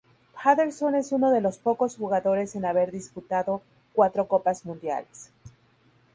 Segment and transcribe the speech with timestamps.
[0.43, 3.61] Paterson es uno de los pocos jugadores en haber disputado
[3.93, 5.29] cuatro Copas Mundiales.